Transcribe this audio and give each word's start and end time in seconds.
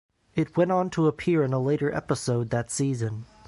It 0.33 0.57
went 0.57 0.71
on 0.71 0.89
to 0.97 1.05
appear 1.05 1.43
in 1.43 1.53
a 1.53 1.59
later 1.59 1.93
episode 1.93 2.49
that 2.49 2.71
season. 2.71 3.27